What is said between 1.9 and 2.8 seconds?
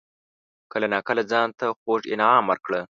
انعام ورکړه.